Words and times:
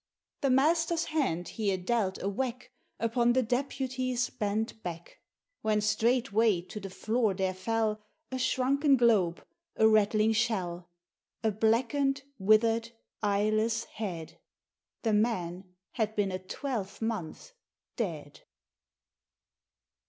The 0.41 0.49
Master's 0.49 1.03
hand 1.03 1.47
here 1.49 1.77
dealt 1.77 2.17
a 2.23 2.27
whack 2.27 2.71
Upon 2.99 3.33
the 3.33 3.43
Deputy's 3.43 4.31
bent 4.31 4.81
back, 4.81 5.19
When 5.61 5.79
straightway 5.79 6.61
to 6.61 6.79
the 6.79 6.89
floor 6.89 7.35
there 7.35 7.53
fell 7.53 8.01
A 8.31 8.39
shrunken 8.39 8.97
globe, 8.97 9.45
a 9.75 9.87
rattling 9.87 10.33
shell 10.33 10.89
A 11.43 11.51
blackened, 11.51 12.23
withered, 12.39 12.89
eyeless 13.21 13.83
head! 13.83 14.39
The 15.03 15.13
man 15.13 15.65
had 15.91 16.15
been 16.15 16.31
a 16.31 16.39
twelvemonth 16.39 17.53
dead. 17.95 18.39